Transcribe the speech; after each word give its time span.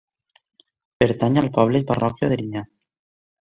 Pertany 1.03 1.37
al 1.43 1.51
poble 1.59 1.85
i 1.85 1.87
parròquia 1.93 2.33
d'Erinyà. 2.33 2.69